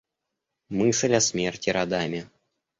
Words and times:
Мысль 0.79 1.13
о 1.13 1.21
смерти 1.21 1.69
родами. 1.69 2.27